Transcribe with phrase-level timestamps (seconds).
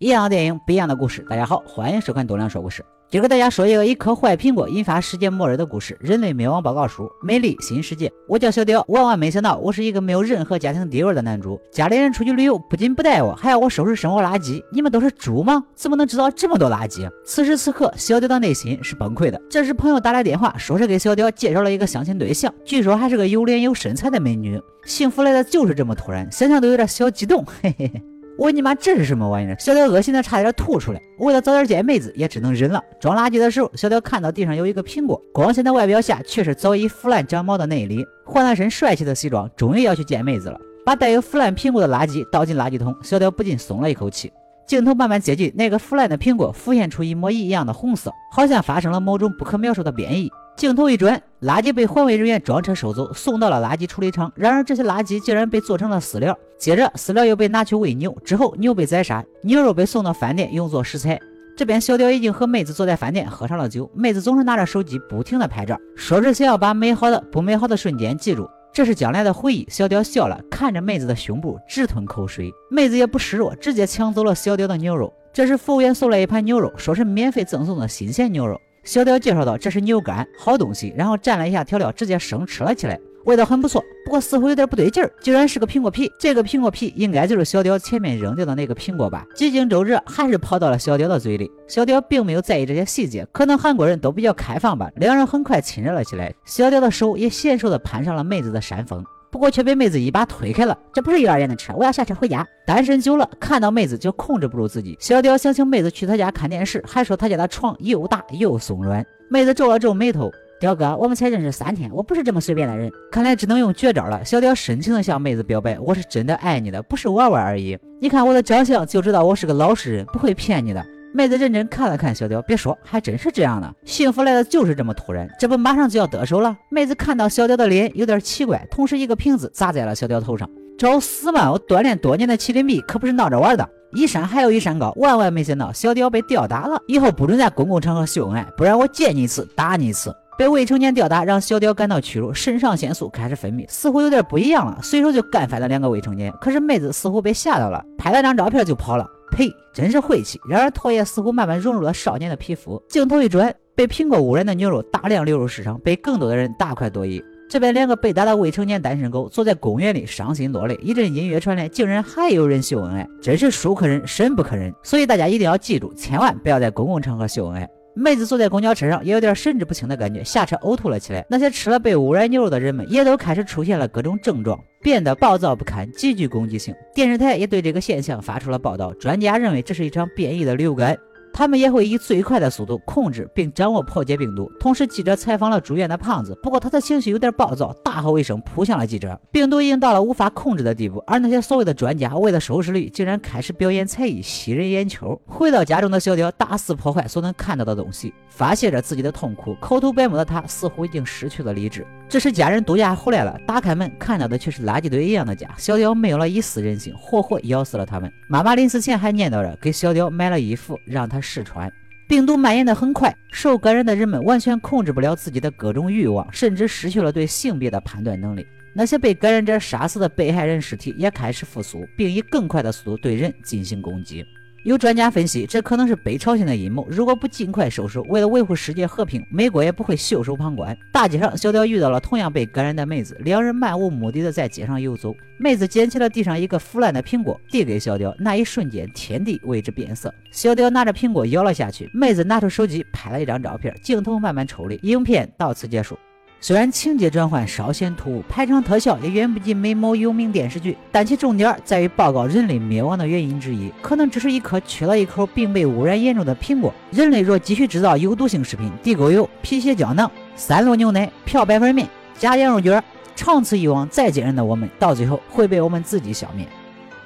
[0.00, 1.22] 一样的电影，不一样的故事。
[1.28, 2.82] 大家好，欢迎收看东亮说故事。
[3.10, 7.06] 今儿给大家说一个一颗坏苹果引发世界末日的故事——人类灭亡报告书。
[7.22, 8.10] 美丽新世界。
[8.26, 11.60] 我叫小雕，万万没想到，我是一个没有任何家庭地位的男主。
[11.70, 14.64] 家里人出去旅游，不仅不带我，还要我收拾生活垃圾。
[14.72, 15.62] 你们都是猪吗？
[15.74, 17.06] 怎么能制造这么多垃圾？
[17.26, 19.38] 此时此刻，小雕的内心是崩溃的。
[19.50, 24.58] 这时，朋友打来电话，说是给小雕介绍了一个相亲对象，据说还是个有脸有身材的美女。
[24.86, 27.44] 幸福来的就是这么突然，想想都有点小激动。
[27.44, 28.02] 嘿嘿嘿。
[28.38, 29.56] 我你妈这是什么玩意儿？
[29.58, 31.00] 小雕恶心的差点吐出来。
[31.18, 32.82] 为了早点见妹子，也只能忍了。
[32.98, 38.04] 装垃圾的时候，小雕看到地上有一个苹果，光鲜的外表下却是早已腐烂长毛的内里。
[38.24, 40.58] 换了身帅气的西装，终于要去见妹子了。
[40.86, 44.32] 把带有腐烂苹果的垃圾倒进垃圾桶，小雕不禁松了一口气。
[44.66, 50.30] 镜头慢慢接近，那个腐烂的苹果浮现出一模一样的红色，好像发生了某种不可描述的变异。
[50.56, 54.30] 镜头一转，垃圾被环卫人员装车收走，送到了垃圾处理厂。
[54.34, 56.38] 然而，这些垃圾竟然被做成了饲料。
[56.58, 61.18] 接着，饲料又被拿去喂牛，之后牛被宰杀，牛肉被送到饭店用作食材。
[61.56, 69.66] 这边小雕已经和妹子坐在饭店喝上了酒，妹子总是拿着手机不停的拍照，说是想要把美好的不美好的瞬间记住，这是将来的回忆。
[69.70, 72.52] 小雕笑了，看着妹子的胸部直吞口水。
[72.70, 75.10] 妹子也不示弱，直接抢走了小雕的牛肉。
[75.32, 78.60] 这时，服务员送来一盘牛肉，说是免费赠送的新鲜牛肉。
[78.84, 83.82] 小雕介绍道：“这是牛肝，好东西。”然后蘸了一下调料，直接生吃了起来，味道很不错。
[84.04, 86.10] 不过似乎有点不对劲儿，竟然是个苹果皮。
[86.18, 89.24] 这个苹果皮应该就是小雕前面扔掉的那个苹果吧？
[89.34, 91.50] 几经周折，还是跑到了小雕的嘴里。
[91.68, 94.90] 小雕并没有在意这些细节，可能韩国人都比较开放吧。
[94.96, 99.04] 两人很快亲热了起来，小雕的手也娴熟地攀上了妹子的山峰。
[99.30, 100.76] 不过却被妹子一把推开了。
[100.92, 102.46] 这不是幼儿园的车，我要下车回家。
[102.66, 104.96] 单身久了，看到妹子就控制不住自己。
[105.00, 109.04] 小雕想请妹子去他家看电视，还说他家的床又大又松软。
[109.30, 112.90] 妹子皱了皱眉头：“雕哥，我们才认识三天，我不是这么随便的人。
[113.12, 117.78] 看来只能用绝招了。”小雕深情地向妹子表白：“我是真的爱你的，不是玩玩而已。
[118.00, 123.74] 你看我的长相就知道我是个老实人，不会骗你的。”妹子认真看了看小雕，别说，还真是这样的。
[123.84, 126.56] 幸福来的就是这么突然，这不马上就要得手了。
[126.70, 130.48] 妹子看到小雕的脸有点奇怪，同时一个瓶子砸在了小雕头上。
[130.78, 131.52] 找死嘛！
[131.52, 134.92] 我锻炼多年的麒麟臂可不是闹着玩的，一山还有一山高。
[134.96, 140.14] 万万没想到小雕被吊打了，以后不准在公共场合秀恩爱，不然我见你一次打你一次。
[140.38, 146.32] 被未成年吊打让小雕感到屈辱，肾上腺素开始分泌，似乎有点不一样了，随手就干翻了两个未成年。
[146.40, 149.06] 可是妹子似乎被吓到了，拍了张照片就跑了。
[149.30, 149.50] 呸！
[149.72, 150.40] 真是晦气。
[150.48, 152.82] 然而唾液似乎慢慢融入了少年的皮肤。
[152.88, 157.22] 镜头一转，被苹果污染的牛肉大量流入市场，被更多的人大快朵颐。
[157.48, 160.78] 这边两个被打的未成年单身狗坐在公园里伤心落泪。
[160.82, 164.72] 一阵音乐传来，竟然还有人秀恩爱，真是书可忍，神不可忍。
[164.82, 167.68] 所以大家一定要记住，千万不要在公共场合秀恩爱。
[168.00, 171.22] 妹子坐在公交车上，也有点神志不清的感觉，下车呕吐了起来。
[171.28, 176.74] 那些吃了被污染牛肉的人们，也都开始出现了各种症状，变得暴躁不堪，极具攻击性。
[176.94, 180.96] 电视台也对这个现象发出了报道，专家认为这是一场变异的流感。
[181.32, 184.50] 他们也会以最快的速度控制并掌握破解病毒。
[184.60, 189.18] 同时，记者采访了住院的胖子，不过他的情绪有点暴躁，大吼一声扑向了记者。
[189.30, 195.20] 病毒已经到了无法控制的地步，而那些所谓的专家为了收视率，竟然开始表演才艺吸人眼球。
[195.24, 199.54] 回到家中的小雕大肆破坏所能看到的东西，发泄着自己的痛苦。
[199.60, 201.86] 口吐白沫的他似乎已经失去了理智。
[202.08, 205.48] 这时，家人度假回来了，打开门看到的却是垃圾堆一样的家。
[205.56, 208.12] 小雕没有了一丝人性，活活咬死了他们。
[208.28, 211.19] 妈妈临死前还念叨着给小雕买了衣服，让他。
[211.20, 211.72] 试穿，
[212.08, 218.46] 病毒蔓延的很快，受感染的人们完全控制不了自己的各种欲望，甚至失去了对性别的判断能力。
[218.72, 224.24] 那些被感染者杀死的被害人尸体也开始复苏，并以更快的速度对人进行攻击。
[224.62, 226.86] 有专家分析，这可能是北朝鲜的阴谋。
[226.90, 230.76] 如果不尽快收手，为了维护世界和平，美国也不会袖手旁观。
[230.92, 235.16] 大街上，小屌遇到了同样被感染的妹子，两人漫无目的的在街上游走。
[235.38, 238.14] 妹子捡起了地上一个腐烂的苹果，递给小屌。
[238.18, 240.14] 那一瞬间，天地为之变色。
[240.30, 243.74] 小屌拿着苹果咬了下去，妹子拿出手机拍了一张照片。
[243.82, 245.98] 镜头慢慢抽离，影片到此结束。
[246.42, 256.72] 虽然情节转换稍显突兀，排场特效也远不及美某有名电视剧，但其重点在于报告人类灭亡的原因之一，可能只是一颗缺了一口并被污染严重的苹果。
[256.90, 261.86] 人类若继续制造有毒性食品，地沟油、皮鞋胶囊、三鹿牛奶、漂白粉面、
[262.18, 262.82] 假羊肉卷，
[263.14, 266.48] 长此以往，再坚韧的我们，到最后会被我们自己消灭。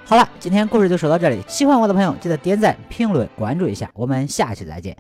[0.04, 4.96] 好了，今天故事就说到这里，喜欢我的朋友记得点赞、评论、关注一下，我们下期再见。